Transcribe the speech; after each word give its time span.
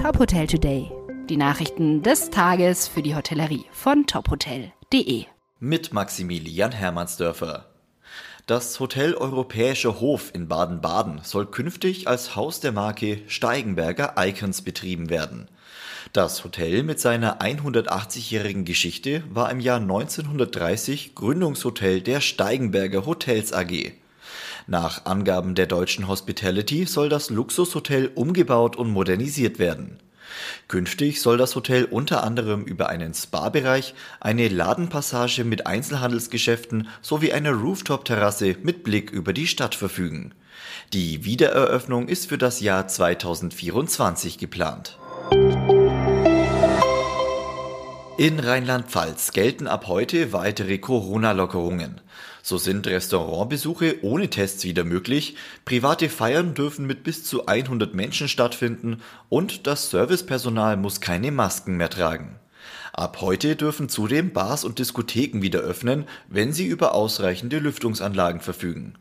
Top 0.00 0.18
Hotel 0.18 0.46
Today. 0.46 0.90
Die 1.28 1.36
Nachrichten 1.36 2.02
des 2.02 2.30
Tages 2.30 2.88
für 2.88 3.02
die 3.02 3.14
Hotellerie 3.14 3.66
von 3.70 4.06
tophotel.de. 4.06 5.26
Mit 5.58 5.92
Maximilian 5.92 6.72
Hermannsdörfer. 6.72 7.66
Das 8.46 8.80
Hotel 8.80 9.12
Europäischer 9.12 10.00
Hof 10.00 10.30
in 10.32 10.48
Baden-Baden 10.48 11.20
soll 11.22 11.44
künftig 11.44 12.08
als 12.08 12.34
Haus 12.34 12.60
der 12.60 12.72
Marke 12.72 13.20
Steigenberger 13.26 14.14
Icons 14.16 14.62
betrieben 14.62 15.10
werden. 15.10 15.48
Das 16.14 16.44
Hotel 16.44 16.82
mit 16.82 16.98
seiner 16.98 17.42
180-jährigen 17.42 18.64
Geschichte 18.64 19.22
war 19.28 19.50
im 19.50 19.60
Jahr 19.60 19.80
1930 19.80 21.14
Gründungshotel 21.14 22.00
der 22.00 22.22
Steigenberger 22.22 23.04
Hotels 23.04 23.52
AG. 23.52 23.92
Nach 24.66 25.04
Angaben 25.06 25.54
der 25.54 25.66
deutschen 25.66 26.06
Hospitality 26.08 26.86
soll 26.86 27.08
das 27.08 27.30
Luxushotel 27.30 28.10
umgebaut 28.14 28.76
und 28.76 28.90
modernisiert 28.90 29.58
werden. 29.58 29.98
Künftig 30.68 31.20
soll 31.20 31.38
das 31.38 31.56
Hotel 31.56 31.84
unter 31.84 32.22
anderem 32.22 32.62
über 32.62 32.88
einen 32.88 33.14
Spa-Bereich, 33.14 33.94
eine 34.20 34.48
Ladenpassage 34.48 35.44
mit 35.44 35.66
Einzelhandelsgeschäften 35.66 36.88
sowie 37.02 37.32
eine 37.32 37.50
Rooftop-Terrasse 37.50 38.56
mit 38.62 38.84
Blick 38.84 39.10
über 39.10 39.32
die 39.32 39.48
Stadt 39.48 39.74
verfügen. 39.74 40.32
Die 40.92 41.24
Wiedereröffnung 41.24 42.08
ist 42.08 42.28
für 42.28 42.38
das 42.38 42.60
Jahr 42.60 42.86
2024 42.86 44.38
geplant. 44.38 44.99
In 48.20 48.38
Rheinland-Pfalz 48.38 49.32
gelten 49.32 49.66
ab 49.66 49.86
heute 49.86 50.34
weitere 50.34 50.76
Corona-Lockerungen. 50.76 52.02
So 52.42 52.58
sind 52.58 52.86
Restaurantbesuche 52.86 54.04
ohne 54.04 54.28
Tests 54.28 54.62
wieder 54.64 54.84
möglich, 54.84 55.36
private 55.64 56.10
Feiern 56.10 56.52
dürfen 56.52 56.86
mit 56.86 57.02
bis 57.02 57.24
zu 57.24 57.46
100 57.46 57.94
Menschen 57.94 58.28
stattfinden 58.28 59.00
und 59.30 59.66
das 59.66 59.88
Servicepersonal 59.88 60.76
muss 60.76 61.00
keine 61.00 61.32
Masken 61.32 61.78
mehr 61.78 61.88
tragen. 61.88 62.38
Ab 62.92 63.22
heute 63.22 63.56
dürfen 63.56 63.88
zudem 63.88 64.34
Bars 64.34 64.64
und 64.64 64.78
Diskotheken 64.78 65.40
wieder 65.40 65.60
öffnen, 65.60 66.04
wenn 66.28 66.52
sie 66.52 66.66
über 66.66 66.94
ausreichende 66.94 67.58
Lüftungsanlagen 67.58 68.42
verfügen. 68.42 68.96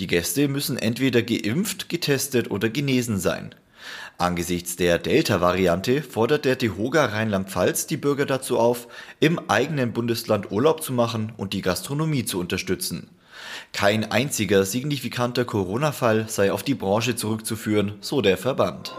Die 0.00 0.06
Gäste 0.06 0.48
müssen 0.48 0.76
entweder 0.76 1.22
geimpft, 1.22 1.88
getestet 1.88 2.50
oder 2.50 2.68
genesen 2.68 3.18
sein. 3.18 3.54
Angesichts 4.18 4.76
der 4.76 4.98
Delta-Variante 4.98 6.02
fordert 6.02 6.44
der 6.44 6.56
DEHOGA 6.56 7.06
Rheinland-Pfalz 7.06 7.86
die 7.86 7.96
Bürger 7.96 8.26
dazu 8.26 8.58
auf, 8.58 8.88
im 9.18 9.38
eigenen 9.48 9.92
Bundesland 9.92 10.50
Urlaub 10.50 10.82
zu 10.82 10.92
machen 10.92 11.32
und 11.36 11.52
die 11.52 11.62
Gastronomie 11.62 12.24
zu 12.24 12.38
unterstützen. 12.38 13.08
Kein 13.72 14.10
einziger 14.10 14.64
signifikanter 14.64 15.44
Corona-Fall 15.44 16.28
sei 16.28 16.52
auf 16.52 16.62
die 16.62 16.74
Branche 16.74 17.16
zurückzuführen, 17.16 17.94
so 18.00 18.20
der 18.20 18.36
Verband. 18.36 18.92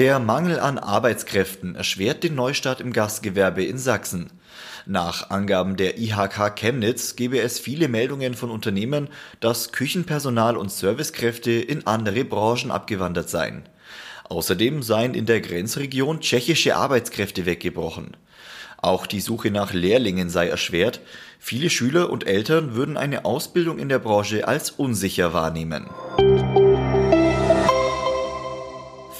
Der 0.00 0.18
Mangel 0.18 0.58
an 0.58 0.78
Arbeitskräften 0.78 1.74
erschwert 1.74 2.24
den 2.24 2.34
Neustart 2.34 2.80
im 2.80 2.94
Gastgewerbe 2.94 3.62
in 3.62 3.76
Sachsen. 3.76 4.30
Nach 4.86 5.28
Angaben 5.28 5.76
der 5.76 5.98
IHK 5.98 6.56
Chemnitz 6.56 7.16
gebe 7.16 7.38
es 7.38 7.60
viele 7.60 7.86
Meldungen 7.86 8.32
von 8.32 8.50
Unternehmen, 8.50 9.08
dass 9.40 9.72
Küchenpersonal 9.72 10.56
und 10.56 10.72
Servicekräfte 10.72 11.50
in 11.50 11.86
andere 11.86 12.24
Branchen 12.24 12.70
abgewandert 12.70 13.28
seien. 13.28 13.64
Außerdem 14.24 14.82
seien 14.82 15.12
in 15.12 15.26
der 15.26 15.42
Grenzregion 15.42 16.20
tschechische 16.20 16.76
Arbeitskräfte 16.76 17.44
weggebrochen. 17.44 18.16
Auch 18.78 19.06
die 19.06 19.20
Suche 19.20 19.50
nach 19.50 19.74
Lehrlingen 19.74 20.30
sei 20.30 20.48
erschwert. 20.48 21.02
Viele 21.38 21.68
Schüler 21.68 22.08
und 22.08 22.26
Eltern 22.26 22.74
würden 22.74 22.96
eine 22.96 23.26
Ausbildung 23.26 23.78
in 23.78 23.90
der 23.90 23.98
Branche 23.98 24.48
als 24.48 24.70
unsicher 24.70 25.34
wahrnehmen. 25.34 25.90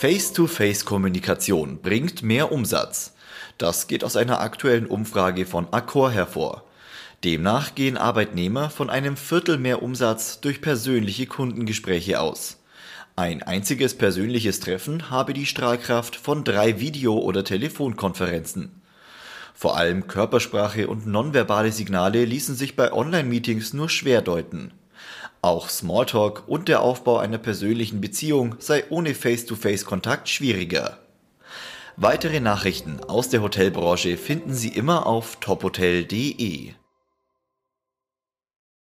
Face-to-Face-Kommunikation 0.00 1.82
bringt 1.82 2.22
mehr 2.22 2.52
Umsatz. 2.52 3.12
Das 3.58 3.86
geht 3.86 4.02
aus 4.02 4.16
einer 4.16 4.40
aktuellen 4.40 4.86
Umfrage 4.86 5.44
von 5.44 5.70
Accor 5.74 6.10
hervor. 6.10 6.64
Demnach 7.22 7.74
gehen 7.74 7.98
Arbeitnehmer 7.98 8.70
von 8.70 8.88
einem 8.88 9.18
Viertel 9.18 9.58
mehr 9.58 9.82
Umsatz 9.82 10.40
durch 10.40 10.62
persönliche 10.62 11.26
Kundengespräche 11.26 12.18
aus. 12.18 12.62
Ein 13.14 13.42
einziges 13.42 13.94
persönliches 13.94 14.60
Treffen 14.60 15.10
habe 15.10 15.34
die 15.34 15.44
Strahlkraft 15.44 16.16
von 16.16 16.44
drei 16.44 16.80
Video- 16.80 17.18
oder 17.18 17.44
Telefonkonferenzen. 17.44 18.80
Vor 19.52 19.76
allem 19.76 20.06
Körpersprache 20.06 20.88
und 20.88 21.06
nonverbale 21.06 21.72
Signale 21.72 22.24
ließen 22.24 22.54
sich 22.54 22.74
bei 22.74 22.90
Online-Meetings 22.90 23.74
nur 23.74 23.90
schwer 23.90 24.22
deuten. 24.22 24.72
Auch 25.42 25.70
Smalltalk 25.70 26.44
und 26.46 26.68
der 26.68 26.82
Aufbau 26.82 27.18
einer 27.18 27.38
persönlichen 27.38 28.00
Beziehung 28.00 28.56
sei 28.58 28.84
ohne 28.90 29.14
Face-to-Face-Kontakt 29.14 30.28
schwieriger. 30.28 30.98
Weitere 31.96 32.40
Nachrichten 32.40 33.00
aus 33.08 33.30
der 33.30 33.42
Hotelbranche 33.42 34.16
finden 34.16 34.54
Sie 34.54 34.68
immer 34.68 35.06
auf 35.06 35.36
tophotel.de. 35.36 36.72